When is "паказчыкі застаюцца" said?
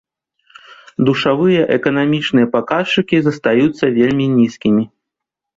2.55-3.85